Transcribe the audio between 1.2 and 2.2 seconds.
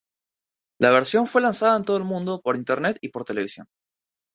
fue lanzada en todo el